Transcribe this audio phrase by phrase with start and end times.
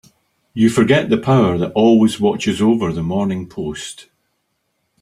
[0.55, 4.09] You forget the power that always watches over the Morning Post.